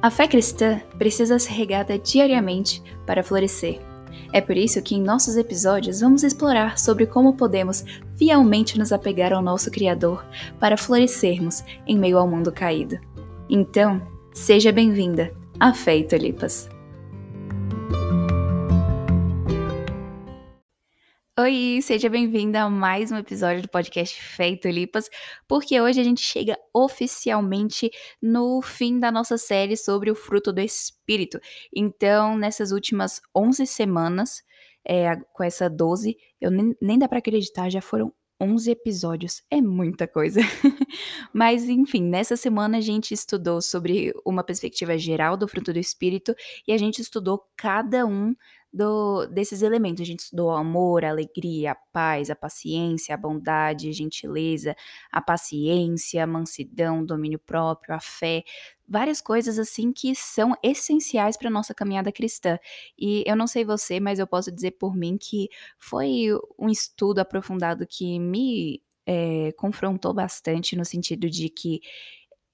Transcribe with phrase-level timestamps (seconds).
[0.00, 3.80] A fé cristã precisa ser regada diariamente para florescer.
[4.32, 7.84] É por isso que em nossos episódios vamos explorar sobre como podemos
[8.16, 10.24] fielmente nos apegar ao nosso Criador
[10.60, 12.98] para florescermos em meio ao mundo caído.
[13.50, 14.00] Então,
[14.32, 16.68] seja bem-vinda à Fé e Tulipas.
[21.40, 25.08] Oi, seja bem-vinda a mais um episódio do podcast Feito Lipas,
[25.46, 30.60] porque hoje a gente chega oficialmente no fim da nossa série sobre o fruto do
[30.60, 31.38] Espírito.
[31.72, 34.42] Então, nessas últimas 11 semanas,
[34.84, 39.60] é, com essa 12, eu nem, nem dá para acreditar, já foram 11 episódios, é
[39.60, 40.40] muita coisa.
[41.32, 46.34] Mas, enfim, nessa semana a gente estudou sobre uma perspectiva geral do fruto do Espírito
[46.66, 48.34] e a gente estudou cada um
[48.72, 50.02] do, desses elementos.
[50.02, 54.76] A gente estudou o amor, a alegria, a paz, a paciência, a bondade, a gentileza,
[55.10, 58.44] a paciência, a mansidão, o domínio próprio, a fé,
[58.86, 62.58] várias coisas assim que são essenciais para nossa caminhada cristã.
[62.98, 67.18] E eu não sei você, mas eu posso dizer por mim que foi um estudo
[67.20, 71.80] aprofundado que me é, confrontou bastante no sentido de que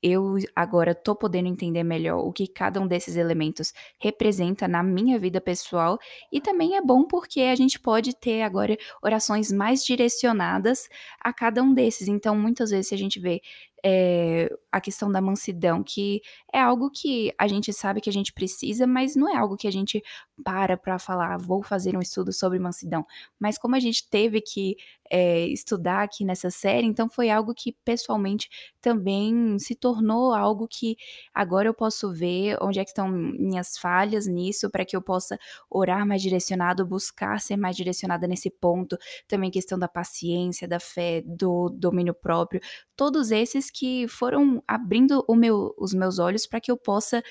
[0.07, 5.19] eu agora tô podendo entender melhor o que cada um desses elementos representa na minha
[5.19, 5.99] vida pessoal
[6.31, 11.63] e também é bom porque a gente pode ter agora orações mais direcionadas a cada
[11.63, 12.07] um desses.
[12.07, 13.41] Então, muitas vezes se a gente vê
[13.87, 18.33] é, a questão da mansidão, que é algo que a gente sabe que a gente
[18.33, 20.03] precisa, mas não é algo que a gente
[20.43, 23.07] para para falar, vou fazer um estudo sobre mansidão.
[23.39, 24.77] Mas como a gente teve que
[25.11, 28.49] é, estudar aqui nessa série, então foi algo que pessoalmente
[28.81, 30.97] também se tornou algo que
[31.33, 35.39] agora eu posso ver onde é que estão minhas falhas nisso, para que eu possa
[35.71, 38.97] orar mais direcionado, buscar ser mais direcionada nesse ponto.
[39.29, 42.61] Também questão da paciência, da fé, do domínio próprio,
[42.97, 47.23] todos esses que foram abrindo meu, os meus olhos para que eu possa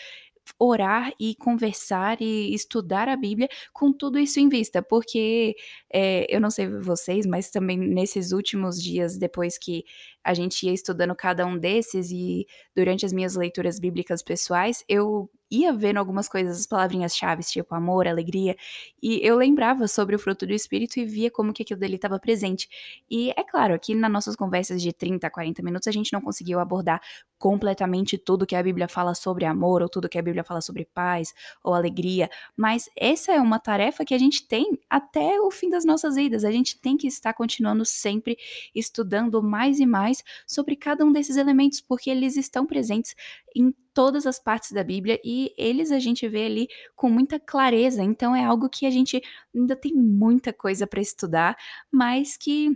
[0.59, 5.55] orar e conversar e estudar a Bíblia com tudo isso em vista, porque
[5.91, 9.85] é, eu não sei vocês, mas também nesses últimos dias, depois que
[10.23, 15.29] a gente ia estudando cada um desses e durante as minhas leituras bíblicas pessoais, eu
[15.53, 18.55] ia vendo algumas coisas, as palavrinhas-chave, tipo amor, alegria,
[19.01, 22.19] e eu lembrava sobre o fruto do Espírito e via como que aquilo dele estava
[22.19, 22.67] presente.
[23.09, 26.21] E é claro, aqui nas nossas conversas de 30 a 40 minutos, a gente não
[26.21, 26.99] conseguiu abordar
[27.37, 30.85] completamente tudo que a Bíblia fala sobre amor, ou tudo que a Bíblia fala sobre
[30.85, 31.33] paz
[31.63, 35.85] ou alegria, mas essa é uma tarefa que a gente tem até o fim das
[35.85, 36.43] nossas vidas.
[36.43, 38.37] A gente tem que estar continuando sempre
[38.73, 40.12] estudando mais e mais
[40.45, 43.15] sobre cada um desses elementos, porque eles estão presentes
[43.55, 48.03] em todas as partes da Bíblia e eles a gente vê ali com muita clareza.
[48.03, 49.21] Então é algo que a gente
[49.55, 51.55] ainda tem muita coisa para estudar,
[51.91, 52.71] mas que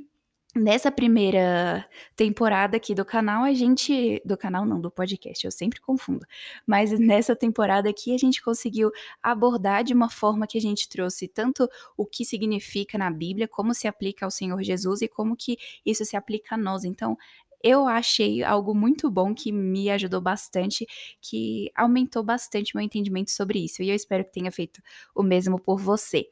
[0.60, 4.20] Nessa primeira temporada aqui do canal, a gente.
[4.26, 6.26] Do canal não, do podcast, eu sempre confundo.
[6.66, 8.92] Mas nessa temporada aqui, a gente conseguiu
[9.22, 13.72] abordar de uma forma que a gente trouxe tanto o que significa na Bíblia, como
[13.72, 16.84] se aplica ao Senhor Jesus e como que isso se aplica a nós.
[16.84, 17.16] Então,
[17.64, 20.88] eu achei algo muito bom que me ajudou bastante,
[21.22, 23.84] que aumentou bastante meu entendimento sobre isso.
[23.84, 24.82] E eu espero que tenha feito
[25.14, 26.28] o mesmo por você.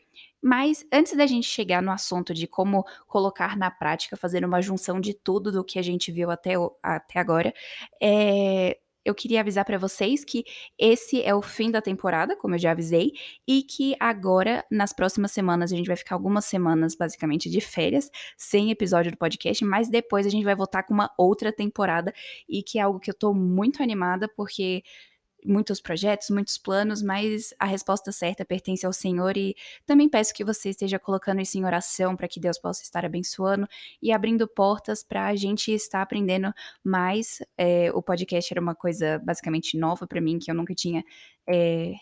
[0.48, 5.02] Mas antes da gente chegar no assunto de como colocar na prática, fazer uma junção
[5.02, 7.52] de tudo do que a gente viu até, até agora,
[8.00, 10.44] é, eu queria avisar para vocês que
[10.78, 13.14] esse é o fim da temporada, como eu já avisei,
[13.48, 18.12] e que agora, nas próximas semanas, a gente vai ficar algumas semanas basicamente de férias,
[18.38, 22.14] sem episódio do podcast, mas depois a gente vai voltar com uma outra temporada
[22.48, 24.84] e que é algo que eu tô muito animada porque
[25.46, 30.44] muitos projetos, muitos planos, mas a resposta certa pertence ao Senhor e também peço que
[30.44, 33.68] você esteja colocando isso em oração para que Deus possa estar abençoando
[34.02, 36.52] e abrindo portas para a gente estar aprendendo
[36.84, 37.40] mais.
[37.58, 41.04] É, o podcast era uma coisa basicamente nova para mim, que eu nunca tinha
[41.48, 41.94] é,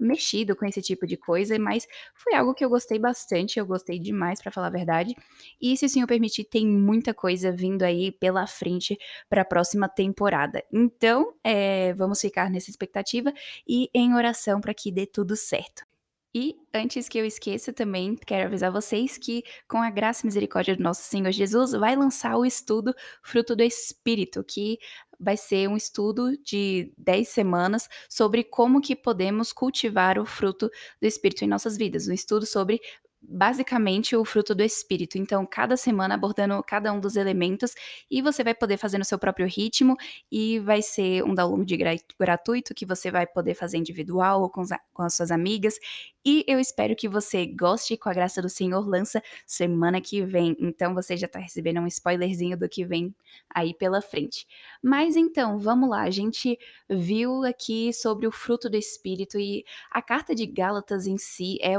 [0.00, 3.98] mexido com esse tipo de coisa, mas foi algo que eu gostei bastante, eu gostei
[3.98, 5.14] demais, para falar a verdade.
[5.60, 8.98] E se o senhor permitir, tem muita coisa vindo aí pela frente
[9.28, 10.64] para a próxima temporada.
[10.72, 13.32] Então, é, vamos ficar nessa expectativa
[13.66, 15.84] e em oração para que dê tudo certo.
[16.34, 20.76] E antes que eu esqueça também, quero avisar vocês que, com a graça e misericórdia
[20.76, 24.78] do nosso Senhor Jesus, vai lançar o estudo Fruto do Espírito, que
[25.18, 31.06] vai ser um estudo de 10 semanas sobre como que podemos cultivar o fruto do
[31.06, 32.06] Espírito em nossas vidas.
[32.06, 32.80] Um estudo sobre
[33.22, 35.18] basicamente o fruto do espírito.
[35.18, 37.72] Então, cada semana abordando cada um dos elementos
[38.10, 39.96] e você vai poder fazer no seu próprio ritmo
[40.32, 41.76] e vai ser um download
[42.18, 44.62] gratuito que você vai poder fazer individual ou com,
[44.92, 45.74] com as suas amigas.
[46.24, 50.54] E eu espero que você goste com a graça do Senhor lança semana que vem.
[50.60, 53.14] Então você já tá recebendo um spoilerzinho do que vem
[53.48, 54.46] aí pela frente.
[54.82, 56.02] Mas então, vamos lá.
[56.02, 56.58] A gente
[56.88, 61.76] viu aqui sobre o fruto do espírito e a carta de Gálatas em si é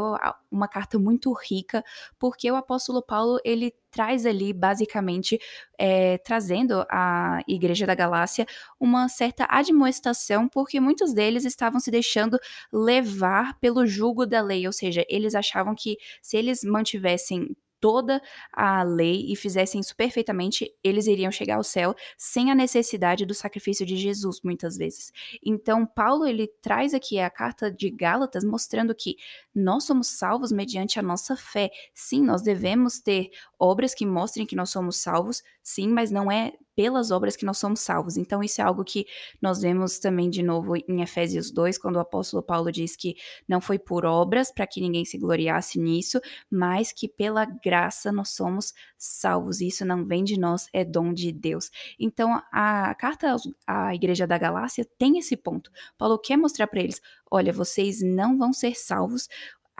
[0.51, 1.83] uma carta muito rica,
[2.17, 5.39] porque o apóstolo Paulo, ele traz ali, basicamente,
[5.77, 8.45] é, trazendo à Igreja da Galácia
[8.79, 12.39] uma certa admoestação, porque muitos deles estavam se deixando
[12.71, 18.21] levar pelo jugo da lei, ou seja, eles achavam que se eles mantivessem toda
[18.53, 23.33] a lei e fizessem isso perfeitamente, eles iriam chegar ao céu sem a necessidade do
[23.33, 25.11] sacrifício de Jesus, muitas vezes.
[25.43, 29.17] Então, Paulo ele traz aqui a carta de Gálatas mostrando que
[29.53, 31.71] nós somos salvos mediante a nossa fé.
[31.93, 36.53] Sim, nós devemos ter obras que mostrem que nós somos salvos, sim, mas não é
[36.75, 38.17] pelas obras que nós somos salvos.
[38.17, 39.05] Então, isso é algo que
[39.41, 43.15] nós vemos também de novo em Efésios 2, quando o apóstolo Paulo diz que
[43.47, 46.19] não foi por obras para que ninguém se gloriasse nisso,
[46.49, 49.61] mas que pela graça nós somos salvos.
[49.61, 51.69] Isso não vem de nós, é dom de Deus.
[51.99, 53.35] Então, a carta
[53.67, 55.71] à Igreja da Galácia tem esse ponto.
[55.97, 59.27] Paulo quer mostrar para eles: olha, vocês não vão ser salvos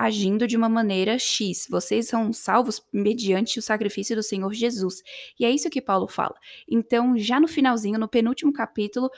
[0.06, 1.68] agindo de uma maneira X.
[1.70, 5.02] Vocês são salvos mediante o sacrifício do Senhor Jesus.
[5.40, 6.36] E é isso que Paulo fala.
[6.70, 9.10] Então, já no finalzinho, no penúltimo capítulo,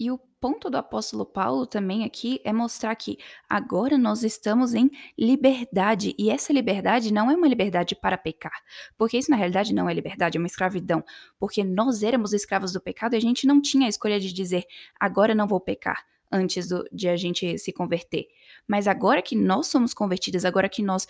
[0.00, 3.18] e o ponto do apóstolo Paulo também aqui é mostrar que
[3.48, 8.62] agora nós estamos em liberdade, e essa liberdade não é uma liberdade para pecar,
[8.96, 11.04] porque isso na realidade não é liberdade, é uma escravidão,
[11.38, 14.64] porque nós éramos escravos do pecado e a gente não tinha a escolha de dizer
[15.00, 18.26] agora não vou pecar antes do, de a gente se converter.
[18.66, 21.06] Mas agora que nós somos convertidos, agora que nós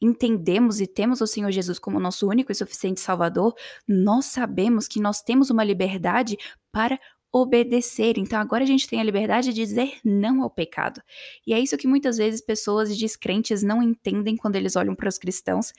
[0.00, 3.54] entendemos e temos o Senhor Jesus como nosso único e suficiente Salvador,
[3.86, 6.36] nós sabemos que nós temos uma liberdade
[6.72, 6.98] para
[7.32, 8.18] obedecer.
[8.18, 11.00] Então agora a gente tem a liberdade de dizer não ao pecado.
[11.46, 15.18] E é isso que muitas vezes pessoas descrentes não entendem quando eles olham para os
[15.18, 15.72] cristãos,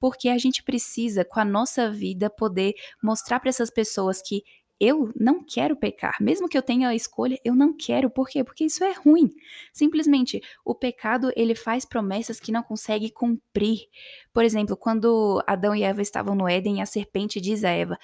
[0.00, 4.42] porque a gente precisa, com a nossa vida, poder mostrar para essas pessoas que
[4.80, 6.16] eu não quero pecar.
[6.20, 8.10] Mesmo que eu tenha a escolha, eu não quero.
[8.10, 8.44] Por quê?
[8.44, 9.30] Porque isso é ruim.
[9.72, 13.80] Simplesmente, o pecado, ele faz promessas que não consegue cumprir.
[14.32, 17.98] Por exemplo, quando Adão e Eva estavam no Éden, a serpente diz a Eva: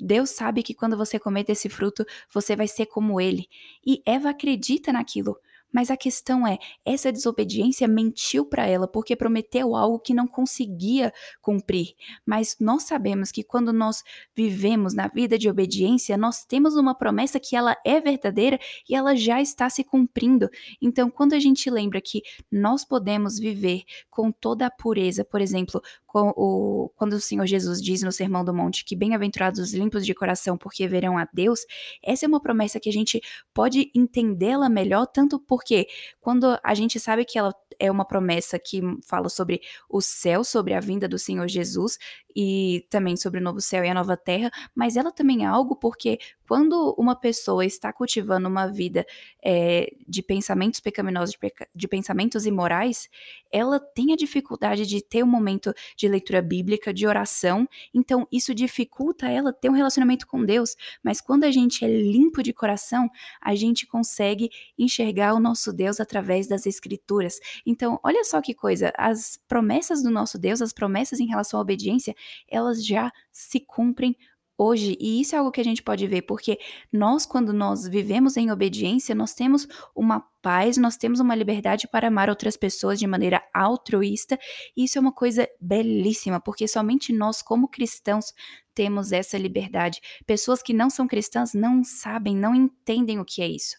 [0.00, 3.46] Deus sabe que quando você comer desse fruto, você vai ser como ele.
[3.86, 5.36] E Eva acredita naquilo.
[5.74, 11.12] Mas a questão é, essa desobediência mentiu para ela porque prometeu algo que não conseguia
[11.42, 11.94] cumprir.
[12.24, 14.04] Mas nós sabemos que quando nós
[14.36, 19.16] vivemos na vida de obediência, nós temos uma promessa que ela é verdadeira e ela
[19.16, 20.48] já está se cumprindo.
[20.80, 25.82] Então, quando a gente lembra que nós podemos viver com toda a pureza, por exemplo,
[26.14, 30.14] o, quando o Senhor Jesus diz no Sermão do Monte que bem-aventurados os limpos de
[30.14, 31.60] coração, porque verão a Deus,
[32.02, 33.20] essa é uma promessa que a gente
[33.52, 35.88] pode entendê-la melhor, tanto porque
[36.20, 40.74] quando a gente sabe que ela é uma promessa que fala sobre o céu, sobre
[40.74, 41.98] a vinda do Senhor Jesus
[42.34, 45.76] e também sobre o novo céu e a nova terra, mas ela também é algo
[45.76, 49.06] porque quando uma pessoa está cultivando uma vida
[49.42, 53.08] é, de pensamentos pecaminosos, de, peca de, pensamentos imorais,
[53.50, 58.54] ela tem a dificuldade de ter um momento de leitura bíblica, de oração, então isso
[58.54, 60.76] dificulta ela ter um relacionamento com Deus.
[61.02, 63.08] Mas quando a gente é limpo de coração,
[63.40, 67.38] a gente consegue enxergar o nosso Deus através das Escrituras.
[67.64, 71.62] Então, olha só que coisa, as promessas do nosso Deus, as promessas em relação à
[71.62, 72.14] obediência,
[72.48, 74.16] elas já se cumprem
[74.56, 74.96] hoje.
[75.00, 76.58] E isso é algo que a gente pode ver, porque
[76.92, 82.08] nós, quando nós vivemos em obediência, nós temos uma paz, nós temos uma liberdade para
[82.08, 84.38] amar outras pessoas de maneira altruísta.
[84.76, 88.32] E isso é uma coisa belíssima, porque somente nós, como cristãos,
[88.74, 90.00] temos essa liberdade.
[90.26, 93.76] Pessoas que não são cristãs não sabem, não entendem o que é isso.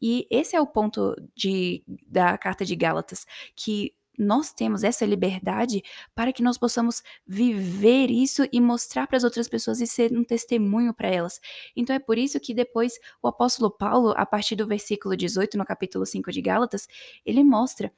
[0.00, 5.82] E esse é o ponto de, da carta de Gálatas, que nós temos essa liberdade
[6.14, 10.24] para que nós possamos viver isso e mostrar para as outras pessoas e ser um
[10.24, 11.40] testemunho para elas.
[11.76, 15.64] Então é por isso que depois o apóstolo Paulo, a partir do versículo 18, no
[15.64, 16.88] capítulo 5 de Gálatas,
[17.24, 17.92] ele mostra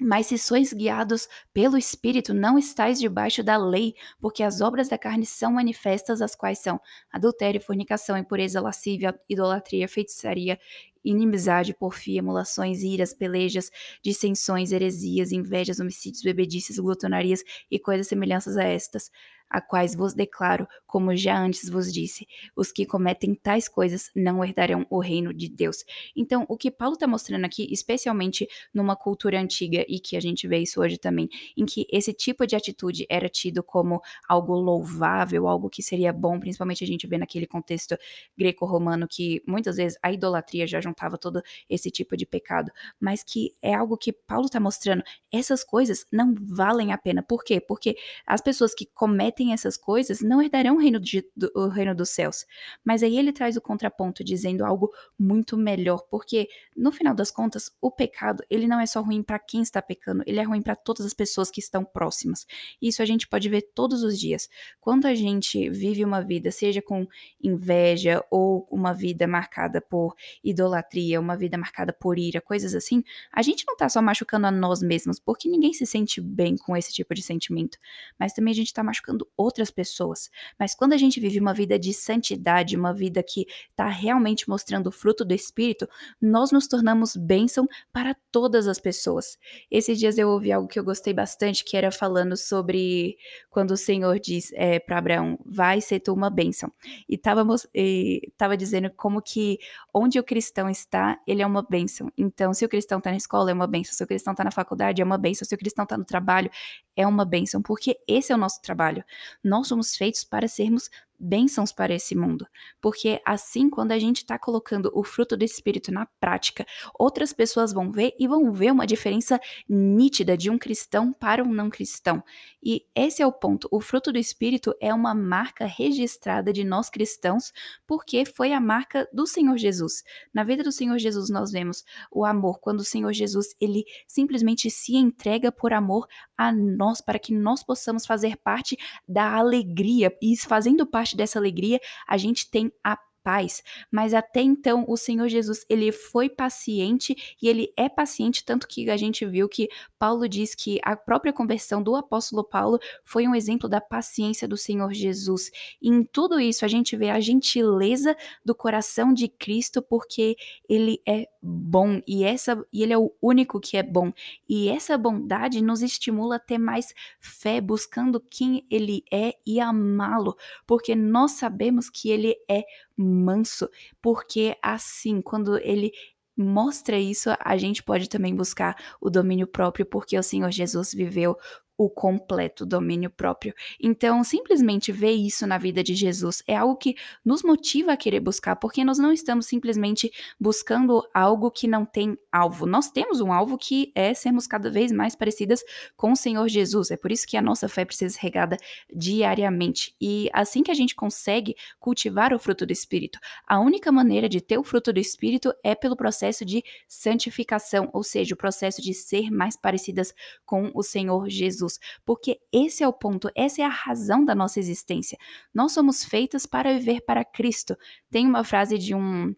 [0.00, 4.98] mas se sois guiados pelo Espírito, não estáis debaixo da lei, porque as obras da
[4.98, 6.80] carne são manifestas, as quais são
[7.12, 10.58] adultério, fornicação, impureza, lascívia, idolatria, feitiçaria,
[11.04, 13.70] inimizade, porfia, emulações, iras, pelejas,
[14.02, 19.10] dissensões, heresias, invejas, homicídios, bebedices, glutonarias e coisas semelhantes a estas
[19.48, 24.44] a quais vos declaro, como já antes vos disse, os que cometem tais coisas não
[24.44, 25.84] herdarão o reino de Deus.
[26.14, 30.48] Então, o que Paulo está mostrando aqui, especialmente numa cultura antiga e que a gente
[30.48, 35.46] vê isso hoje também, em que esse tipo de atitude era tido como algo louvável,
[35.46, 37.96] algo que seria bom, principalmente a gente vê naquele contexto
[38.36, 43.54] greco-romano que muitas vezes a idolatria já juntava todo esse tipo de pecado, mas que
[43.62, 47.22] é algo que Paulo está mostrando, essas coisas não valem a pena.
[47.22, 47.60] Por quê?
[47.60, 51.94] Porque as pessoas que cometem essas coisas não herdarão o reino, de, do, o reino
[51.94, 52.44] dos céus.
[52.84, 57.70] Mas aí ele traz o contraponto dizendo algo muito melhor, porque no final das contas,
[57.80, 60.76] o pecado, ele não é só ruim para quem está pecando, ele é ruim para
[60.76, 62.46] todas as pessoas que estão próximas.
[62.80, 64.48] Isso a gente pode ver todos os dias.
[64.80, 67.06] Quando a gente vive uma vida, seja com
[67.42, 73.02] inveja ou uma vida marcada por idolatria, uma vida marcada por ira, coisas assim,
[73.32, 76.76] a gente não tá só machucando a nós mesmos, porque ninguém se sente bem com
[76.76, 77.78] esse tipo de sentimento,
[78.18, 80.30] mas também a gente tá machucando outras pessoas.
[80.58, 84.88] Mas quando a gente vive uma vida de santidade, uma vida que tá realmente mostrando
[84.88, 85.88] o fruto do Espírito,
[86.20, 89.38] nós nos tornamos bênção para todas as pessoas.
[89.70, 93.16] Esses dias eu ouvi algo que eu gostei bastante, que era falando sobre
[93.50, 96.72] quando o Senhor diz é, para Abraão, vai ser tu uma bênção.
[97.08, 99.58] E tava, e tava dizendo como que
[99.92, 102.10] onde o cristão está, ele é uma bênção.
[102.16, 103.94] Então, se o cristão está na escola, é uma bênção.
[103.94, 105.46] Se o cristão está na faculdade, é uma bênção.
[105.46, 106.50] Se o cristão está no trabalho,
[106.96, 109.04] é uma bênção, porque esse é o nosso trabalho.
[109.42, 112.46] Nós somos feitos para sermos bênçãos para esse mundo.
[112.80, 116.66] Porque assim, quando a gente está colocando o fruto do Espírito na prática,
[116.98, 121.52] outras pessoas vão ver e vão ver uma diferença nítida de um cristão para um
[121.52, 122.22] não cristão.
[122.62, 123.68] E esse é o ponto.
[123.70, 127.52] O fruto do Espírito é uma marca registrada de nós cristãos,
[127.86, 130.02] porque foi a marca do Senhor Jesus.
[130.34, 134.68] Na vida do Senhor Jesus, nós vemos o amor, quando o Senhor Jesus ele simplesmente
[134.70, 140.12] se entrega por amor a nós, para que nós possamos fazer parte da alegria.
[140.20, 143.62] E fazendo parte parte dessa alegria, a gente tem a paz.
[143.90, 148.88] Mas até então, o Senhor Jesus, ele foi paciente e ele é paciente, tanto que
[148.88, 153.34] a gente viu que Paulo diz que a própria conversão do apóstolo Paulo foi um
[153.34, 155.50] exemplo da paciência do Senhor Jesus.
[155.82, 160.36] E em tudo isso, a gente vê a gentileza do coração de Cristo, porque
[160.68, 164.12] ele é bom e essa e ele é o único que é bom.
[164.48, 170.36] E essa bondade nos estimula a ter mais fé, buscando quem ele é e amá-lo,
[170.66, 172.64] porque nós sabemos que ele é
[172.96, 173.68] manso,
[174.02, 175.92] porque assim, quando ele
[176.36, 181.36] mostra isso, a gente pode também buscar o domínio próprio, porque o Senhor Jesus viveu
[181.78, 183.54] o completo domínio próprio.
[183.80, 188.20] Então, simplesmente ver isso na vida de Jesus é algo que nos motiva a querer
[188.20, 192.66] buscar, porque nós não estamos simplesmente buscando algo que não tem alvo.
[192.66, 195.62] Nós temos um alvo que é sermos cada vez mais parecidas
[195.96, 196.90] com o Senhor Jesus.
[196.90, 198.56] É por isso que a nossa fé precisa ser regada
[198.94, 199.94] diariamente.
[200.00, 204.40] E assim que a gente consegue cultivar o fruto do Espírito, a única maneira de
[204.40, 208.94] ter o fruto do Espírito é pelo processo de santificação, ou seja, o processo de
[208.94, 210.14] ser mais parecidas
[210.44, 211.65] com o Senhor Jesus.
[211.66, 215.18] Jesus, porque esse é o ponto, essa é a razão da nossa existência.
[215.52, 217.76] Nós somos feitas para viver para Cristo.
[218.10, 219.34] Tem uma frase de um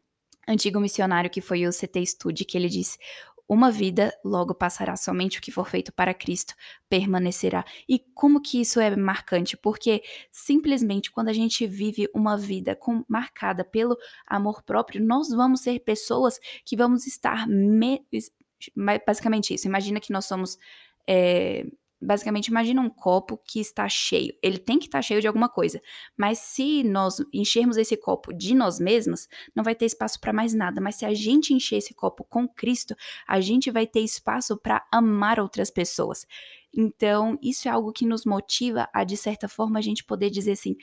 [0.47, 2.99] antigo missionário que foi o CT Study que ele disse:
[3.49, 6.55] uma vida logo passará, somente o que for feito para Cristo
[6.89, 7.65] permanecerá.
[7.89, 9.57] E como que isso é marcante?
[9.57, 15.63] Porque simplesmente quando a gente vive uma vida com, marcada pelo amor próprio, nós vamos
[15.63, 17.49] ser pessoas que vamos estar.
[17.49, 18.05] Me,
[19.07, 19.67] basicamente isso.
[19.67, 20.59] Imagina que nós somos.
[21.07, 21.65] É,
[22.01, 24.35] basicamente imagina um copo que está cheio.
[24.43, 25.81] Ele tem que estar cheio de alguma coisa,
[26.17, 30.55] mas se nós enchermos esse copo de nós mesmos, não vai ter espaço para mais
[30.55, 30.81] nada.
[30.81, 32.95] Mas se a gente encher esse copo com Cristo,
[33.27, 36.27] a gente vai ter espaço para amar outras pessoas.
[36.73, 40.53] Então, isso é algo que nos motiva a, de certa forma, a gente poder dizer
[40.53, 40.77] assim: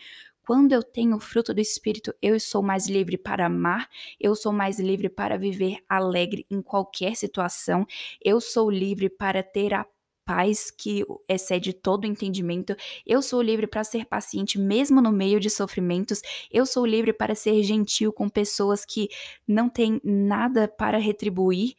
[0.46, 4.54] quando eu tenho o fruto do Espírito, eu sou mais livre para amar, eu sou
[4.54, 7.86] mais livre para viver alegre em qualquer situação,
[8.24, 9.86] eu sou livre para ter a
[10.26, 12.76] paz que excede todo entendimento.
[13.06, 16.22] Eu sou livre para ser paciente mesmo no meio de sofrimentos.
[16.52, 19.08] Eu sou livre para ser gentil com pessoas que
[19.48, 21.76] não têm nada para retribuir.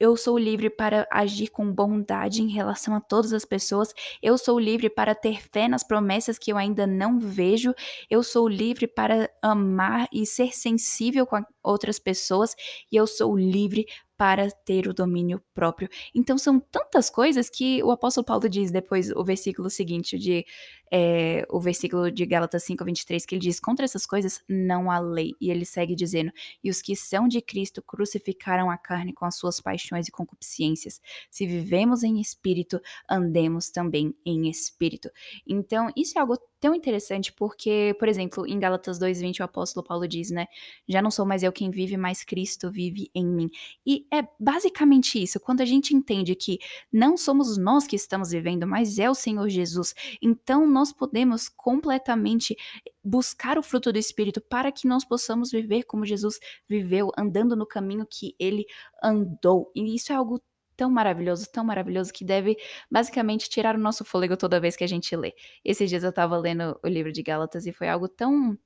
[0.00, 3.92] Eu sou livre para agir com bondade em relação a todas as pessoas.
[4.22, 7.74] Eu sou livre para ter fé nas promessas que eu ainda não vejo.
[8.08, 12.54] Eu sou livre para amar e ser sensível com outras pessoas.
[12.92, 13.86] E eu sou livre
[14.18, 15.88] para ter o domínio próprio.
[16.12, 20.44] Então são tantas coisas que o apóstolo Paulo diz depois o versículo seguinte de
[20.92, 24.98] é, o versículo de Gálatas 5, 23, que ele diz: Contra essas coisas não há
[24.98, 25.34] lei.
[25.40, 29.36] E ele segue dizendo: E os que são de Cristo crucificaram a carne com as
[29.36, 31.00] suas paixões e concupiscências.
[31.30, 35.10] Se vivemos em espírito, andemos também em espírito.
[35.46, 40.08] Então, isso é algo tão interessante porque, por exemplo, em Gálatas 2:20 o apóstolo Paulo
[40.08, 40.46] diz, né,
[40.88, 43.50] já não sou mais eu quem vive, mas Cristo vive em mim.
[43.86, 46.58] E é basicamente isso, quando a gente entende que
[46.92, 49.94] não somos nós que estamos vivendo, mas é o Senhor Jesus.
[50.20, 52.56] Então nós podemos completamente
[53.02, 57.66] buscar o fruto do espírito para que nós possamos viver como Jesus viveu, andando no
[57.66, 58.64] caminho que ele
[59.02, 59.72] andou.
[59.74, 60.40] E isso é algo
[60.76, 62.56] tão maravilhoso, tão maravilhoso, que deve
[62.88, 65.34] basicamente tirar o nosso fôlego toda vez que a gente lê.
[65.64, 68.56] Esses dias eu tava lendo o livro de Gálatas e foi algo tão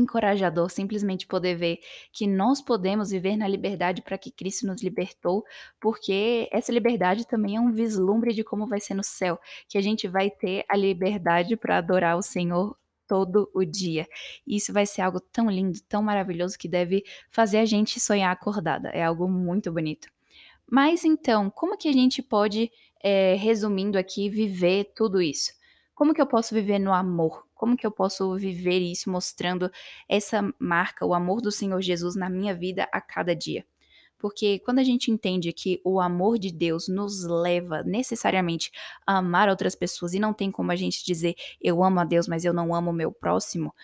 [0.00, 1.78] encorajador simplesmente poder ver
[2.12, 5.44] que nós podemos viver na liberdade para que Cristo nos libertou,
[5.80, 9.38] porque essa liberdade também é um vislumbre de como vai ser no céu,
[9.68, 12.76] que a gente vai ter a liberdade para adorar o Senhor
[13.08, 14.06] todo o dia.
[14.46, 18.90] Isso vai ser algo tão lindo, tão maravilhoso que deve fazer a gente sonhar acordada.
[18.90, 20.08] É algo muito bonito.
[20.70, 22.70] Mas então, como que a gente pode,
[23.02, 25.50] é, resumindo aqui, viver tudo isso?
[25.94, 27.47] Como que eu posso viver no amor?
[27.58, 29.70] Como que eu posso viver isso mostrando
[30.08, 33.66] essa marca, o amor do Senhor Jesus na minha vida a cada dia?
[34.16, 38.70] Porque quando a gente entende que o amor de Deus nos leva necessariamente
[39.06, 42.26] a amar outras pessoas e não tem como a gente dizer eu amo a Deus,
[42.28, 43.74] mas eu não amo o meu próximo,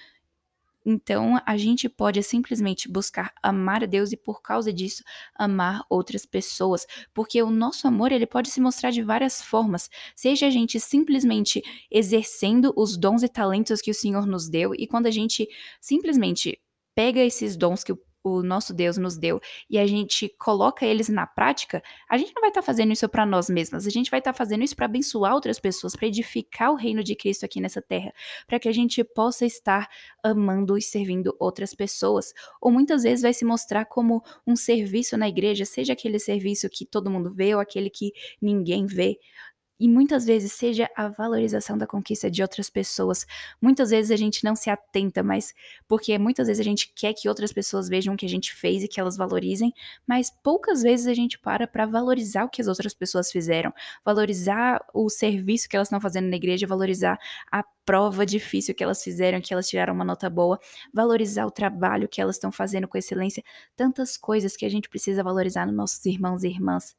[0.85, 5.03] então, a gente pode simplesmente buscar amar a Deus e por causa disso
[5.35, 10.47] amar outras pessoas, porque o nosso amor ele pode se mostrar de várias formas, seja
[10.47, 15.07] a gente simplesmente exercendo os dons e talentos que o Senhor nos deu e quando
[15.07, 15.49] a gente
[15.81, 16.61] simplesmente
[16.95, 19.39] pega esses dons que o o nosso Deus nos deu
[19.69, 23.07] e a gente coloca eles na prática, a gente não vai estar tá fazendo isso
[23.07, 26.09] para nós mesmas, a gente vai estar tá fazendo isso para abençoar outras pessoas, para
[26.09, 28.13] edificar o reino de Cristo aqui nessa terra,
[28.47, 29.89] para que a gente possa estar
[30.23, 32.33] amando e servindo outras pessoas.
[32.61, 36.87] Ou muitas vezes vai se mostrar como um serviço na igreja, seja aquele serviço que
[36.87, 39.19] todo mundo vê ou aquele que ninguém vê
[39.79, 43.27] e muitas vezes seja a valorização da conquista de outras pessoas.
[43.61, 45.53] Muitas vezes a gente não se atenta, mas
[45.89, 48.83] porque muitas vezes a gente quer que outras pessoas vejam o que a gente fez
[48.83, 49.73] e que elas valorizem,
[50.07, 53.73] mas poucas vezes a gente para para valorizar o que as outras pessoas fizeram,
[54.05, 57.19] valorizar o serviço que elas estão fazendo na igreja, valorizar
[57.51, 60.59] a prova difícil que elas fizeram, que elas tiraram uma nota boa,
[60.93, 63.43] valorizar o trabalho que elas estão fazendo com excelência,
[63.77, 66.97] tantas coisas que a gente precisa valorizar nos nossos irmãos e irmãs.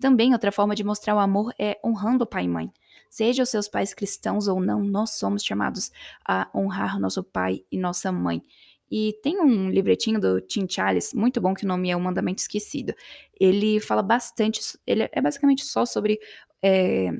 [0.00, 2.70] Também outra forma de mostrar o amor é honrando o pai e mãe.
[3.08, 5.90] Seja os seus pais cristãos ou não, nós somos chamados
[6.26, 8.42] a honrar nosso pai e nossa mãe.
[8.90, 12.40] E tem um livretinho do Tim Charles, muito bom, que o nome é O Mandamento
[12.40, 12.94] Esquecido.
[13.38, 16.20] Ele fala bastante, ele é basicamente só sobre
[16.62, 17.10] é,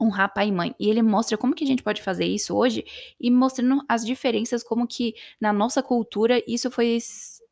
[0.00, 0.74] honrar pai e mãe.
[0.78, 2.84] E ele mostra como que a gente pode fazer isso hoje
[3.20, 6.98] e mostrando as diferenças, como que na nossa cultura isso foi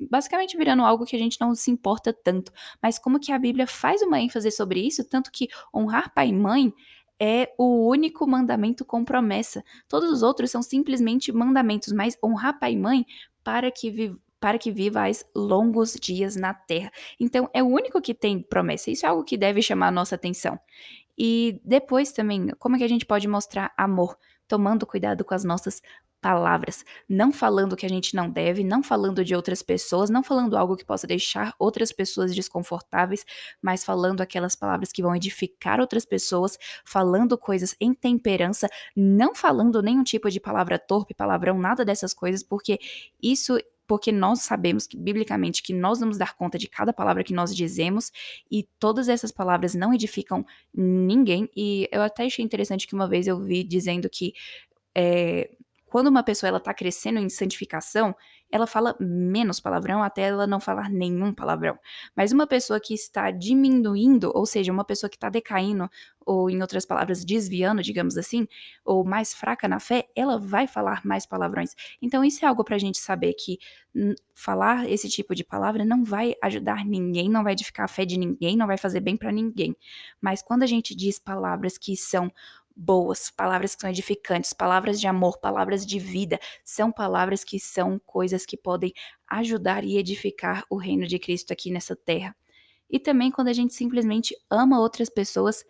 [0.01, 2.53] basicamente virando algo que a gente não se importa tanto.
[2.83, 6.33] Mas como que a Bíblia faz uma ênfase sobre isso, tanto que honrar pai e
[6.33, 6.73] mãe
[7.19, 9.63] é o único mandamento com promessa.
[9.89, 13.07] Todos os outros são simplesmente mandamentos, mas honrar pai e mãe
[13.43, 16.93] para que para que vivais longos dias na terra.
[17.19, 18.91] Então, é o único que tem promessa.
[18.91, 20.61] Isso é algo que deve chamar a nossa atenção.
[21.17, 24.19] E depois também, como é que a gente pode mostrar amor?
[24.47, 25.81] Tomando cuidado com as nossas
[26.25, 30.57] palavras, não falando que a gente não deve, não falando de outras pessoas, não falando
[30.57, 33.27] algo que possa deixar outras pessoas desconfortáveis,
[33.61, 39.83] mas falando aquelas palavras que vão edificar outras pessoas, falando coisas em temperança, não falando
[39.83, 42.79] nenhum tipo de palavra torpe, palavrão, nada dessas coisas, porque
[43.23, 47.35] isso porque nós sabemos que biblicamente que nós vamos dar conta de cada palavra que
[47.35, 48.11] nós dizemos
[48.51, 51.51] e todas essas palavras não edificam ninguém.
[51.55, 54.33] E eu até achei interessante que uma vez eu vi dizendo que
[54.95, 55.51] é,
[55.95, 58.17] quando uma pessoa ela está crescendo em santificação,
[58.51, 61.79] ela fala menos palavrão até ela não falar nenhum palavrão.
[62.17, 65.89] Mas uma pessoa que está diminuindo, ou seja, uma pessoa que está decaindo,
[66.27, 68.49] ou em outras palavras, desviando, digamos assim,
[68.85, 71.77] ou mais fraca na fé, ela vai falar mais palavrões.
[72.03, 73.59] Então, isso é algo para a gente saber que
[74.35, 78.19] falar esse tipo de palavra não vai ajudar ninguém, não vai edificar a fé de
[78.19, 79.77] ninguém, não vai fazer bem para ninguém.
[80.21, 82.33] Mas quando a gente diz palavras que são
[82.77, 88.01] boas, palavras que são edificantes, palavras de amor, palavras de vida, são palavras que são
[88.05, 88.93] coisas que podem
[89.29, 92.35] ajudar e edificar o reino de Cristo aqui nessa terra.
[92.91, 95.65] E também quando a gente simplesmente ama outras pessoas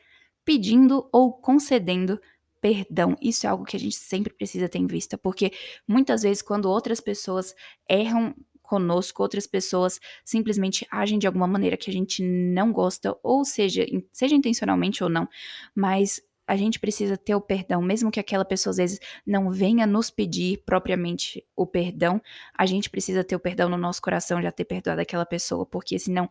[0.45, 2.21] pedindo ou concedendo
[2.61, 3.15] perdão.
[3.21, 5.53] Isso é algo que a gente sempre precisa ter em vista, porque
[5.87, 7.55] muitas vezes quando outras pessoas
[7.87, 13.45] erram conosco, outras pessoas simplesmente agem de alguma maneira que a gente não gosta, ou
[13.45, 15.29] seja, seja intencionalmente ou não,
[15.75, 19.87] mas a gente precisa ter o perdão, mesmo que aquela pessoa às vezes não venha
[19.87, 22.21] nos pedir propriamente o perdão,
[22.57, 25.99] a gente precisa ter o perdão no nosso coração, já ter perdoado aquela pessoa, porque
[25.99, 26.29] senão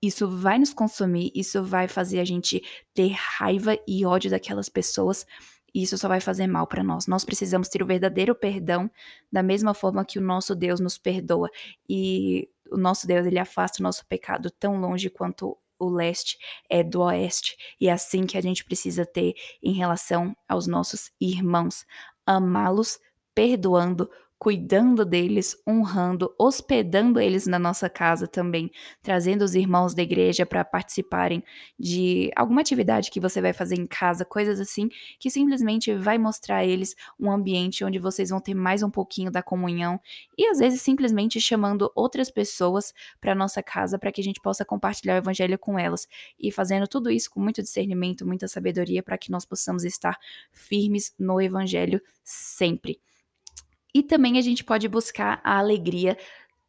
[0.00, 2.62] isso vai nos consumir, isso vai fazer a gente
[2.94, 5.26] ter raiva e ódio daquelas pessoas.
[5.74, 7.06] E isso só vai fazer mal para nós.
[7.06, 8.90] Nós precisamos ter o verdadeiro perdão,
[9.30, 11.50] da mesma forma que o nosso Deus nos perdoa.
[11.88, 16.36] E o nosso Deus, ele afasta o nosso pecado tão longe quanto o leste
[16.68, 17.56] é do oeste.
[17.80, 21.84] E é assim que a gente precisa ter em relação aos nossos irmãos.
[22.26, 22.98] Amá-los,
[23.34, 28.70] perdoando, cuidando deles, honrando, hospedando eles na nossa casa também,
[29.02, 31.42] trazendo os irmãos da igreja para participarem
[31.78, 36.58] de alguma atividade que você vai fazer em casa, coisas assim, que simplesmente vai mostrar
[36.58, 40.00] a eles um ambiente onde vocês vão ter mais um pouquinho da comunhão
[40.36, 44.64] e às vezes simplesmente chamando outras pessoas para nossa casa para que a gente possa
[44.64, 46.06] compartilhar o evangelho com elas
[46.38, 50.16] e fazendo tudo isso com muito discernimento, muita sabedoria para que nós possamos estar
[50.52, 53.00] firmes no evangelho sempre.
[53.98, 56.16] E também a gente pode buscar a alegria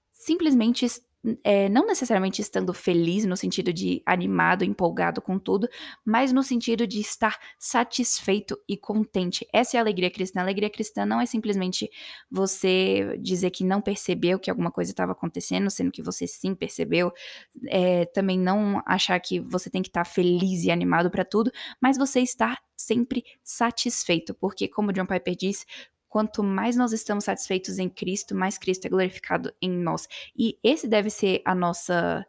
[0.09, 0.87] simplesmente
[1.43, 5.69] é, não necessariamente estando feliz no sentido de animado, empolgado com tudo,
[6.03, 9.47] mas no sentido de estar satisfeito e contente.
[9.53, 10.39] Essa é a alegria cristã.
[10.39, 11.87] A alegria cristã não é simplesmente
[12.31, 17.13] você dizer que não percebeu que alguma coisa estava acontecendo, sendo que você sim percebeu.
[17.67, 21.95] É, também não achar que você tem que estar feliz e animado para tudo, mas
[21.95, 25.63] você estar sempre satisfeito, porque como John Piper diz,
[26.09, 30.07] quanto mais nós estamos satisfeitos em Cristo, mais Cristo é glorificado em nós.
[30.35, 32.25] E esse deve ser a nossa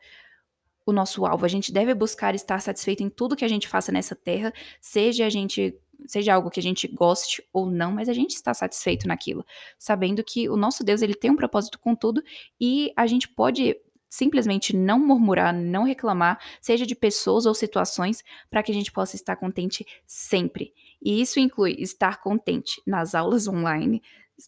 [0.86, 1.44] o nosso alvo.
[1.44, 5.26] A gente deve buscar estar satisfeito em tudo que a gente faça nessa terra, seja
[5.26, 5.74] a gente
[6.06, 9.44] seja algo que a gente goste ou não, mas a gente está satisfeito naquilo,
[9.78, 12.22] sabendo que o nosso Deus ele tem um propósito com tudo
[12.58, 13.76] e a gente pode
[14.10, 19.14] simplesmente não murmurar, não reclamar, seja de pessoas ou situações, para que a gente possa
[19.14, 20.74] estar contente sempre.
[21.00, 24.02] E isso inclui estar contente nas aulas online,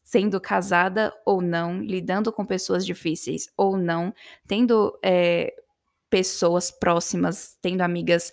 [0.05, 4.13] sendo casada ou não, lidando com pessoas difíceis ou não,
[4.47, 5.55] tendo é,
[6.11, 8.33] pessoas próximas, tendo amigas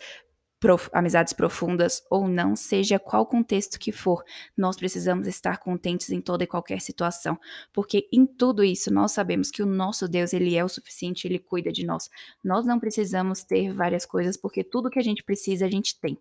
[0.59, 4.23] prof, amizades profundas ou não, seja qual contexto que for,
[4.57, 7.39] nós precisamos estar contentes em toda e qualquer situação,
[7.73, 11.39] porque em tudo isso nós sabemos que o nosso Deus, ele é o suficiente, ele
[11.39, 12.09] cuida de nós.
[12.43, 16.17] Nós não precisamos ter várias coisas, porque tudo que a gente precisa, a gente tem.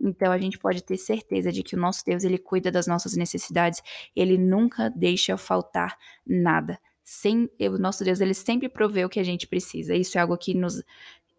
[0.00, 3.14] Então a gente pode ter certeza de que o nosso Deus, ele cuida das nossas
[3.14, 3.82] necessidades,
[4.16, 6.78] ele nunca deixa faltar nada.
[7.04, 9.94] Sem, o nosso Deus, ele sempre provê o que a gente precisa.
[9.94, 10.80] Isso é algo que nos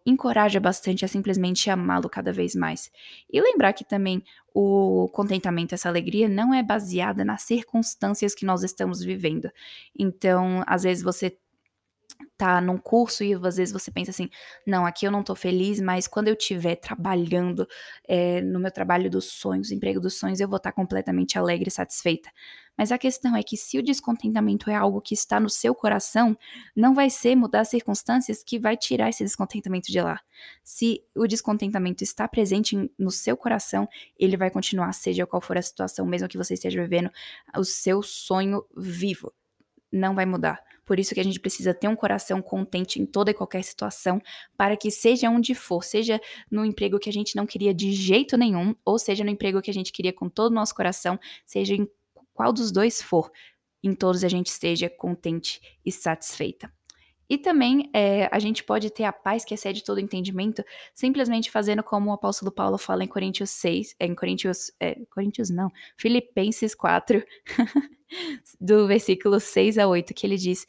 [0.04, 2.90] encoraja bastante a simplesmente amá-lo cada vez mais.
[3.32, 4.22] E lembrar que também
[4.54, 9.50] o contentamento, essa alegria, não é baseada nas circunstâncias que nós estamos vivendo.
[9.98, 11.36] Então, às vezes você
[12.36, 14.28] tá num curso e às vezes você pensa assim,
[14.66, 17.66] não, aqui eu não tô feliz, mas quando eu estiver trabalhando
[18.06, 21.68] é, no meu trabalho dos sonhos, emprego dos sonhos, eu vou estar tá completamente alegre
[21.68, 22.30] e satisfeita.
[22.76, 26.36] Mas a questão é que se o descontentamento é algo que está no seu coração,
[26.74, 30.20] não vai ser mudar as circunstâncias que vai tirar esse descontentamento de lá.
[30.64, 35.62] Se o descontentamento está presente no seu coração, ele vai continuar, seja qual for a
[35.62, 37.10] situação, mesmo que você esteja vivendo
[37.56, 39.32] o seu sonho vivo.
[39.92, 40.62] Não vai mudar.
[40.84, 44.20] Por isso que a gente precisa ter um coração contente em toda e qualquer situação,
[44.56, 48.36] para que seja onde for, seja no emprego que a gente não queria de jeito
[48.36, 51.74] nenhum, ou seja no emprego que a gente queria com todo o nosso coração, seja
[51.74, 51.88] em
[52.32, 53.30] qual dos dois for,
[53.82, 56.72] em todos a gente esteja contente e satisfeita.
[57.28, 60.62] E também é, a gente pode ter a paz que excede todo entendimento,
[60.94, 65.48] simplesmente fazendo como o apóstolo Paulo fala em Coríntios 6, é, em Coríntios, é, Coríntios
[65.48, 67.24] não, Filipenses 4,
[68.60, 70.66] do versículo 6 a 8, que ele diz: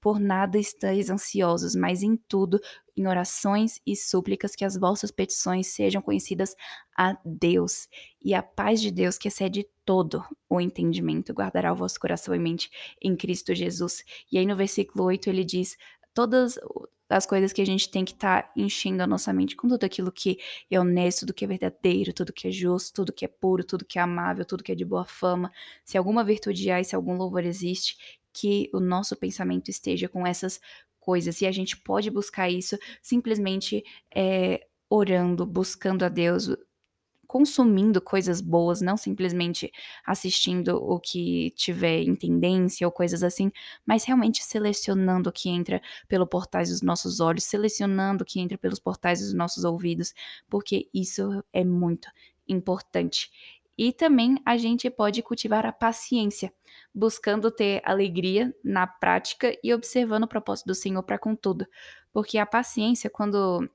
[0.00, 2.60] por nada estáis ansiosos, mas em tudo,
[2.96, 6.56] em orações e súplicas, que as vossas petições sejam conhecidas
[6.96, 7.88] a Deus.
[8.22, 12.38] E a paz de Deus, que excede todo o entendimento, guardará o vosso coração e
[12.38, 12.70] mente
[13.02, 14.02] em Cristo Jesus.
[14.32, 15.76] E aí no versículo 8 ele diz:
[16.14, 16.58] todas
[17.08, 19.84] as coisas que a gente tem que estar tá enchendo a nossa mente com tudo
[19.84, 20.38] aquilo que
[20.70, 23.84] é honesto, tudo que é verdadeiro, tudo que é justo, tudo que é puro, tudo
[23.84, 25.52] que é amável, tudo que é de boa fama.
[25.84, 27.96] Se alguma virtude há e se algum louvor existe,
[28.32, 30.60] que o nosso pensamento esteja com essas
[31.06, 31.40] coisas.
[31.40, 36.50] E a gente pode buscar isso simplesmente é, orando, buscando a Deus,
[37.26, 39.70] consumindo coisas boas, não simplesmente
[40.04, 43.52] assistindo o que tiver em tendência ou coisas assim,
[43.86, 48.58] mas realmente selecionando o que entra pelo portais dos nossos olhos, selecionando o que entra
[48.58, 50.12] pelos portais dos nossos ouvidos,
[50.48, 52.08] porque isso é muito
[52.48, 53.30] importante.
[53.76, 56.52] E também a gente pode cultivar a paciência,
[56.94, 61.66] buscando ter alegria na prática e observando o propósito do Senhor para com tudo.
[62.12, 63.68] Porque a paciência, quando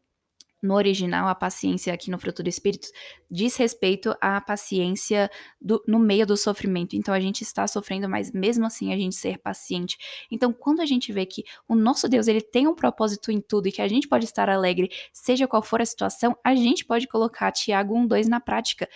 [0.61, 2.87] no original, a paciência aqui no fruto do Espírito
[3.29, 6.95] diz respeito à paciência do, no meio do sofrimento.
[6.95, 9.97] Então a gente está sofrendo, mas mesmo assim a gente ser paciente.
[10.29, 13.67] Então quando a gente vê que o nosso Deus ele tem um propósito em tudo
[13.67, 17.07] e que a gente pode estar alegre, seja qual for a situação, a gente pode
[17.07, 18.87] colocar Tiago 1:2 na prática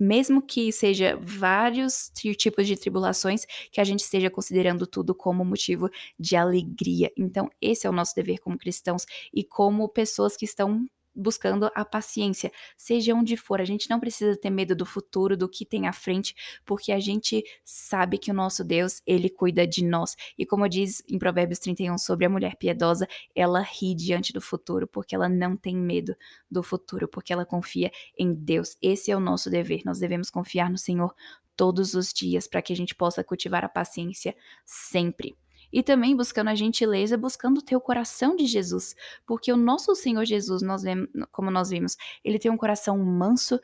[0.00, 5.90] mesmo que seja vários tipos de tribulações, que a gente esteja considerando tudo como motivo
[6.18, 7.12] de alegria.
[7.16, 10.86] Então, esse é o nosso dever como cristãos e como pessoas que estão
[11.20, 13.60] buscando a paciência, seja onde for.
[13.60, 16.98] A gente não precisa ter medo do futuro, do que tem à frente, porque a
[16.98, 20.16] gente sabe que o nosso Deus, ele cuida de nós.
[20.38, 24.86] E como diz em Provérbios 31 sobre a mulher piedosa, ela ri diante do futuro,
[24.86, 26.16] porque ela não tem medo
[26.50, 28.76] do futuro, porque ela confia em Deus.
[28.80, 29.82] Esse é o nosso dever.
[29.84, 31.14] Nós devemos confiar no Senhor
[31.56, 35.36] todos os dias para que a gente possa cultivar a paciência sempre
[35.72, 38.94] e também buscando a gentileza, buscando ter o coração de Jesus,
[39.26, 43.60] porque o nosso Senhor Jesus, nós vemos, como nós vimos, ele tem um coração manso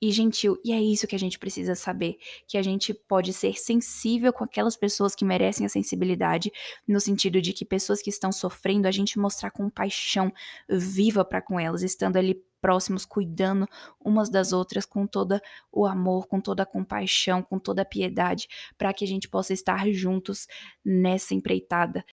[0.00, 0.58] e gentil.
[0.64, 4.44] E é isso que a gente precisa saber, que a gente pode ser sensível com
[4.44, 6.50] aquelas pessoas que merecem a sensibilidade,
[6.88, 10.32] no sentido de que pessoas que estão sofrendo, a gente mostrar compaixão
[10.68, 13.66] viva para com elas, estando ali próximos, cuidando
[13.98, 15.40] umas das outras com todo
[15.72, 19.52] o amor, com toda a compaixão, com toda a piedade, para que a gente possa
[19.52, 20.46] estar juntos
[20.84, 22.04] nessa empreitada.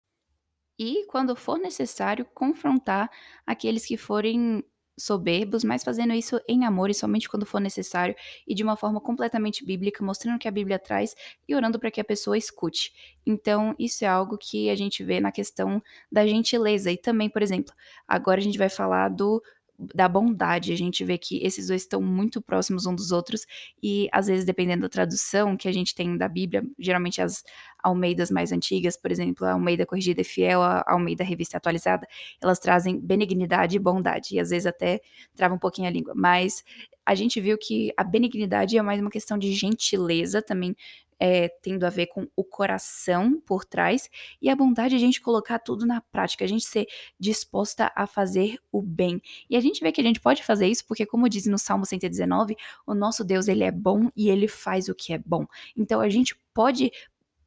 [0.80, 3.10] E, quando for necessário, confrontar
[3.46, 4.64] aqueles que forem
[5.00, 8.16] soberbos, mas fazendo isso em amor e somente quando for necessário
[8.48, 11.16] e de uma forma completamente bíblica, mostrando o que a Bíblia traz
[11.48, 12.92] e orando para que a pessoa escute.
[13.26, 15.82] Então, isso é algo que a gente vê na questão
[16.12, 17.74] da gentileza e também, por exemplo,
[18.08, 19.42] agora a gente vai falar do
[19.78, 20.74] da bondade.
[20.74, 23.46] A gente vê que esses dois estão muito próximos um dos outros
[23.82, 27.44] e às vezes dependendo da tradução que a gente tem da Bíblia, geralmente as
[27.84, 32.08] Almeidas mais antigas, por exemplo, a Almeida Corrigida e Fiel, a Almeida Revista Atualizada,
[32.42, 35.00] elas trazem benignidade e bondade e às vezes até
[35.36, 36.64] trava um pouquinho a língua, mas
[37.06, 40.76] a gente viu que a benignidade é mais uma questão de gentileza, também
[41.20, 44.10] é, tendo a ver com o coração por trás,
[44.42, 46.88] e a bondade é a gente colocar tudo na prática, a gente ser
[47.20, 49.22] disposta a fazer o bem.
[49.50, 51.86] E a gente vê que a gente pode fazer isso porque, como diz no Salmo
[51.86, 55.46] 119, o nosso Deus ele é bom e ele faz o que é bom.
[55.76, 56.92] Então a gente pode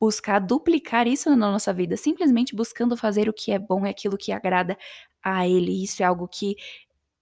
[0.00, 4.16] buscar duplicar isso na nossa vida, simplesmente buscando fazer o que é bom, é aquilo
[4.16, 4.76] que agrada
[5.22, 5.85] a ele.
[5.85, 6.56] Isso é algo que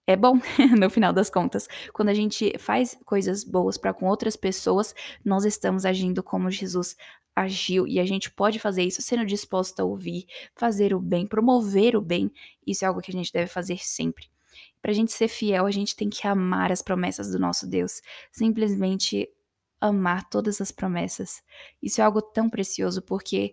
[0.09, 0.41] é bom
[0.77, 1.69] no final das contas.
[1.93, 6.97] Quando a gente faz coisas boas para com outras pessoas, nós estamos agindo como Jesus
[7.37, 11.95] agiu e a gente pode fazer isso sendo disposto a ouvir, fazer o bem, promover
[11.95, 12.33] o bem.
[12.67, 14.31] Isso é algo que a gente deve fazer sempre.
[14.81, 18.01] Para a gente ser fiel, a gente tem que amar as promessas do nosso Deus,
[18.33, 19.29] simplesmente
[19.79, 21.43] amar todas as promessas.
[21.83, 23.53] Isso é algo tão precioso porque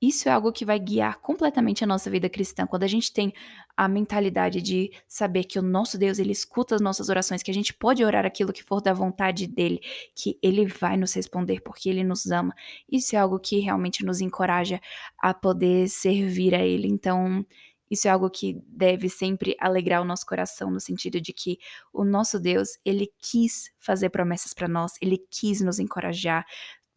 [0.00, 2.66] isso é algo que vai guiar completamente a nossa vida cristã.
[2.66, 3.34] Quando a gente tem
[3.76, 7.54] a mentalidade de saber que o nosso Deus, ele escuta as nossas orações, que a
[7.54, 9.80] gente pode orar aquilo que for da vontade dele,
[10.14, 12.54] que ele vai nos responder porque ele nos ama.
[12.90, 14.80] Isso é algo que realmente nos encoraja
[15.18, 16.88] a poder servir a ele.
[16.88, 17.44] Então,
[17.90, 21.58] isso é algo que deve sempre alegrar o nosso coração, no sentido de que
[21.92, 26.46] o nosso Deus, ele quis fazer promessas para nós, ele quis nos encorajar,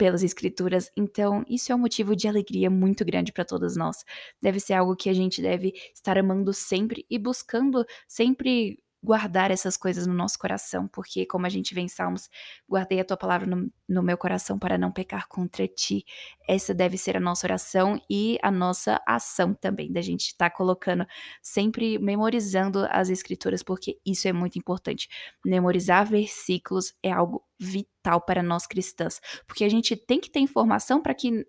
[0.04, 0.92] pelas escrituras.
[0.98, 4.04] Então, isso é um motivo de alegria muito grande para todos nós.
[4.42, 9.78] Deve ser algo que a gente deve estar amando sempre e buscando sempre guardar essas
[9.78, 12.30] coisas no nosso coração, porque, como a gente vê em Salmos,
[12.70, 16.06] guardei a tua palavra no, no, meu coração para não pecar contra ti.
[16.48, 20.56] Essa deve ser a nossa oração e a nossa ação também, da gente estar tá
[20.56, 21.06] colocando,
[21.42, 25.10] sempre memorizando as escrituras, porque isso é muito importante.
[25.46, 31.02] Memorizar versículos é algo vital para nós cristãs, porque a gente tem que ter informação
[31.02, 31.46] para que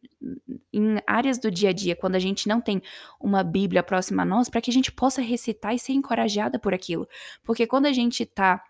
[0.72, 2.82] em áreas do dia a dia, quando a gente não tem
[3.20, 6.74] uma Bíblia próxima a nós, para que a gente possa recitar e ser encorajada por
[6.74, 7.08] aquilo.
[7.42, 8.62] Porque quando a gente está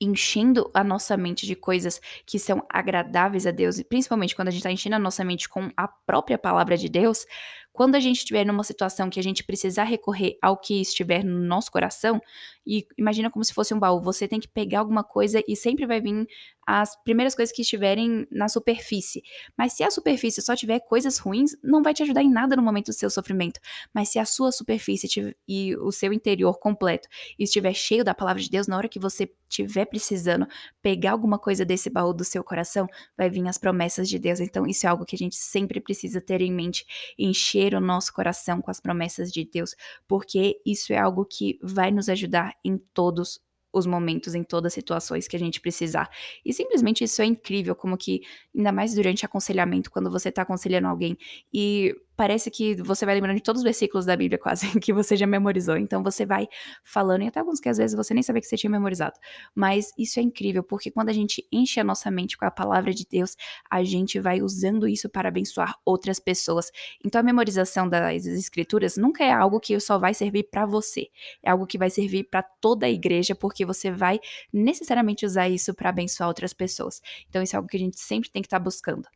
[0.00, 4.50] enchendo a nossa mente de coisas que são agradáveis a Deus, e principalmente quando a
[4.50, 7.26] gente está enchendo a nossa mente com a própria palavra de Deus,
[7.72, 11.38] quando a gente estiver numa situação que a gente precisar recorrer ao que estiver no
[11.38, 12.20] nosso coração,
[12.66, 15.86] e imagina como se fosse um baú, você tem que pegar alguma coisa e sempre
[15.86, 16.26] vai vir
[16.66, 19.22] as primeiras coisas que estiverem na superfície.
[19.58, 22.62] Mas se a superfície só tiver coisas ruins, não vai te ajudar em nada no
[22.62, 23.58] momento do seu sofrimento.
[23.92, 28.48] Mas se a sua superfície e o seu interior completo estiver cheio da palavra de
[28.48, 30.46] Deus, na hora que você estiver precisando
[30.80, 34.38] pegar alguma coisa desse baú do seu coração, vai vir as promessas de Deus.
[34.38, 36.86] Então, isso é algo que a gente sempre precisa ter em mente,
[37.18, 39.74] encher encher o nosso coração com as promessas de Deus,
[40.08, 43.40] porque isso é algo que vai nos ajudar em todos
[43.72, 46.10] os momentos, em todas as situações que a gente precisar.
[46.44, 48.22] E simplesmente isso é incrível, como que,
[48.54, 51.16] ainda mais durante aconselhamento, quando você está aconselhando alguém
[51.52, 55.16] e parece que você vai lembrando de todos os versículos da Bíblia quase que você
[55.16, 55.78] já memorizou.
[55.78, 56.46] Então você vai
[56.84, 59.14] falando, e até alguns que às vezes você nem sabia que você tinha memorizado.
[59.54, 62.92] Mas isso é incrível, porque quando a gente enche a nossa mente com a palavra
[62.92, 63.38] de Deus,
[63.70, 66.70] a gente vai usando isso para abençoar outras pessoas.
[67.02, 71.06] Então a memorização das escrituras nunca é algo que só vai servir para você.
[71.42, 74.20] É algo que vai servir para toda a igreja, porque você vai
[74.52, 77.00] necessariamente usar isso para abençoar outras pessoas.
[77.30, 79.08] Então isso é algo que a gente sempre tem que estar tá buscando.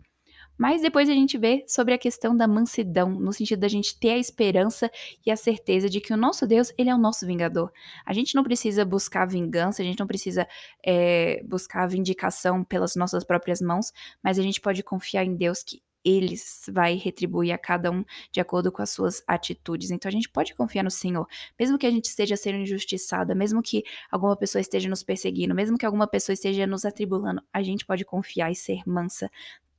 [0.57, 4.11] Mas depois a gente vê sobre a questão da mansidão, no sentido da gente ter
[4.11, 4.91] a esperança
[5.25, 7.73] e a certeza de que o nosso Deus, ele é o nosso vingador.
[8.07, 10.47] A gente não precisa buscar vingança, a gente não precisa
[10.85, 15.83] é, buscar vindicação pelas nossas próprias mãos, mas a gente pode confiar em Deus que
[16.05, 16.35] ele
[16.71, 19.91] vai retribuir a cada um de acordo com as suas atitudes.
[19.91, 21.27] Então a gente pode confiar no Senhor,
[21.59, 25.79] mesmo que a gente esteja sendo injustiçada, mesmo que alguma pessoa esteja nos perseguindo, mesmo
[25.79, 29.31] que alguma pessoa esteja nos atribulando, a gente pode confiar e ser mansa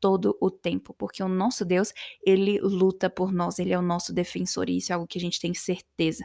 [0.06, 1.92] todo o tempo, porque o nosso Deus,
[2.24, 5.22] ele luta por nós, ele é o nosso defensor, e isso é algo que a
[5.22, 6.24] gente tem certeza.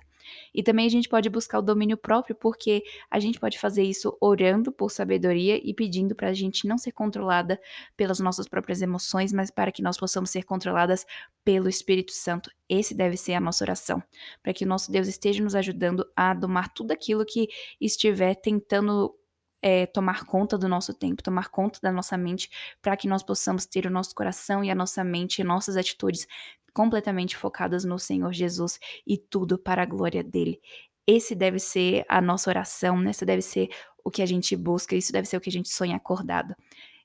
[0.52, 4.14] E também a gente pode buscar o domínio próprio, porque a gente pode fazer isso
[4.20, 7.58] orando por sabedoria e pedindo para a gente não ser controlada
[7.96, 11.06] pelas nossas próprias emoções, mas para que nós possamos ser controladas
[11.42, 12.50] pelo Espírito Santo.
[12.68, 14.02] Esse deve ser a nossa oração,
[14.42, 17.48] para que o nosso Deus esteja nos ajudando a domar tudo aquilo que
[17.80, 19.16] estiver tentando
[19.62, 23.66] é, tomar conta do nosso tempo, tomar conta da nossa mente, para que nós possamos
[23.66, 26.26] ter o nosso coração e a nossa mente e nossas atitudes
[26.72, 30.60] completamente focadas no Senhor Jesus e tudo para a glória dele.
[31.06, 33.10] Esse deve ser a nossa oração, né?
[33.24, 33.68] Deve ser
[34.04, 36.54] o que a gente busca, isso deve ser o que a gente sonha acordado.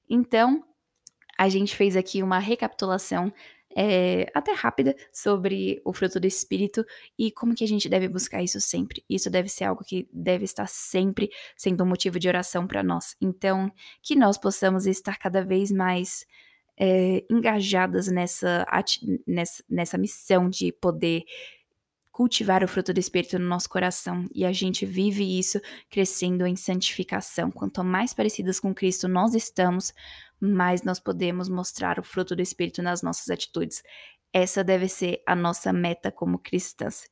[0.10, 0.64] Então,
[1.38, 3.34] a gente fez aqui uma recapitulação
[3.76, 6.86] é, até rápida sobre o fruto do espírito
[7.20, 9.04] e como que a gente deve buscar isso sempre.
[9.10, 13.16] Isso deve ser algo que deve estar sempre sendo um motivo de oração para nós.
[13.20, 13.70] Então,
[14.02, 16.26] que nós possamos estar cada vez mais
[16.78, 18.66] é, engajadas nessa,
[19.28, 21.24] nessa, nessa missão de poder
[22.16, 25.60] cultivar o fruto do Espírito no nosso coração e a gente vive isso
[25.90, 27.52] crescendo em santificação.
[27.52, 29.94] Quanto mais parecidas com Cristo nós estamos,
[30.40, 33.82] mais nós podemos mostrar o fruto do Espírito nas nossas atitudes.
[34.34, 37.06] Essa deve ser a nossa meta como cristãs.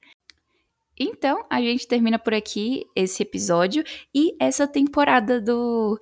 [1.00, 3.84] Então, a gente termina por aqui esse episódio
[4.14, 6.00] e essa temporada do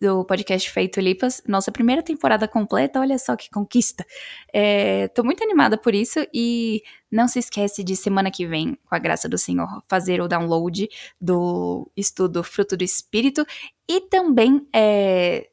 [0.00, 4.02] do podcast Feito Lipas, nossa primeira temporada completa, olha só que conquista.
[4.50, 8.94] É, tô muito animada por isso e não se esquece de semana que vem, com
[8.94, 10.88] a graça do Senhor, fazer o download
[11.20, 13.44] do estudo Fruto do Espírito
[13.86, 15.50] e também é,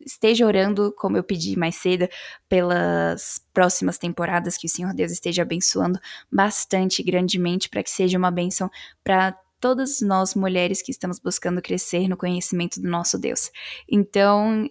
[0.00, 2.08] esteja orando, como eu pedi mais cedo,
[2.48, 5.98] pelas próximas temporadas, que o Senhor Deus esteja abençoando
[6.30, 8.70] bastante, grandemente, para que seja uma bênção
[9.02, 13.50] para todas nós mulheres que estamos buscando crescer no conhecimento do nosso Deus.
[13.90, 14.68] Então,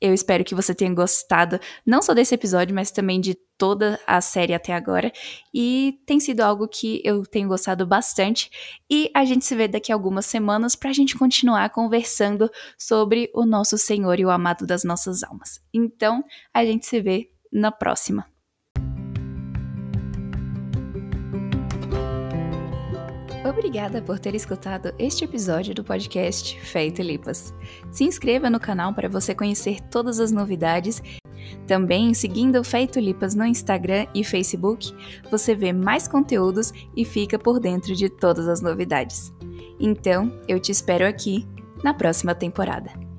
[0.00, 4.20] eu espero que você tenha gostado, não só desse episódio, mas também de toda a
[4.20, 5.12] série até agora.
[5.52, 8.50] E tem sido algo que eu tenho gostado bastante.
[8.90, 13.30] E a gente se vê daqui a algumas semanas para a gente continuar conversando sobre
[13.34, 15.60] o nosso Senhor e o amado das nossas almas.
[15.74, 18.29] Então, a gente se vê na próxima.
[23.50, 27.52] Obrigada por ter escutado este episódio do podcast Feito Lipas.
[27.90, 31.02] Se inscreva no canal para você conhecer todas as novidades.
[31.66, 34.94] Também, seguindo o Feito Lipas no Instagram e Facebook,
[35.32, 39.32] você vê mais conteúdos e fica por dentro de todas as novidades.
[39.80, 41.44] Então, eu te espero aqui
[41.82, 43.09] na próxima temporada.